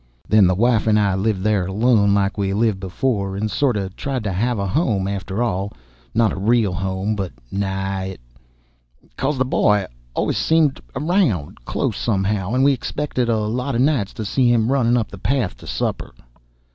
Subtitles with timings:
[0.27, 3.95] Then the wife and I lived there alone like we'd lived before, and sort of
[3.95, 5.71] tried to have a home, after all,
[6.15, 8.21] not a real home but nigh it
[9.15, 9.85] cause the boy
[10.15, 14.71] always seemed around close, somehow, and we expected a lot of nights to see him
[14.71, 16.11] runnin' up the path to supper."